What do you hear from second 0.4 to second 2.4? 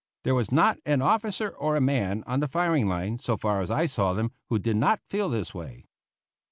not an officer or a man on